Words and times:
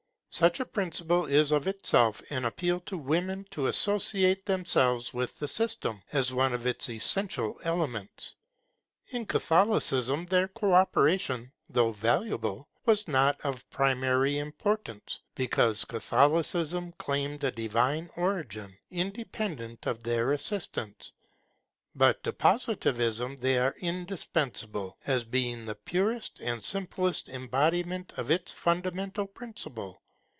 Such 0.33 0.61
a 0.61 0.65
principle 0.65 1.25
is 1.25 1.51
of 1.51 1.67
itself 1.67 2.23
an 2.29 2.45
appeal 2.45 2.79
to 2.85 2.97
women 2.97 3.45
to 3.51 3.65
associate 3.67 4.45
themselves 4.45 5.13
with 5.13 5.37
the 5.39 5.47
system, 5.49 6.01
as 6.13 6.33
one 6.33 6.53
of 6.53 6.65
its 6.65 6.89
essential 6.89 7.59
elements. 7.65 8.37
In 9.09 9.25
Catholicism, 9.25 10.25
their 10.27 10.47
co 10.47 10.71
operation, 10.73 11.51
though 11.69 11.91
valuable, 11.91 12.69
was 12.85 13.09
not 13.09 13.41
of 13.41 13.69
primary 13.71 14.37
importance, 14.37 15.19
because 15.35 15.83
Catholicism 15.83 16.93
claimed 16.93 17.43
a 17.43 17.51
divine 17.51 18.09
origin 18.15 18.73
independent 18.89 19.85
of 19.85 20.01
their 20.01 20.31
assistance. 20.31 21.11
But 21.93 22.23
to 22.23 22.31
Positivism 22.31 23.35
they 23.41 23.57
are 23.57 23.75
indispensable, 23.79 24.95
as 25.05 25.25
being 25.25 25.65
the 25.65 25.75
purest 25.75 26.39
and 26.39 26.63
simplest 26.63 27.27
embodiment 27.27 28.13
of 28.15 28.31
its 28.31 28.53
fundamental 28.53 29.27
principle. 29.27 29.97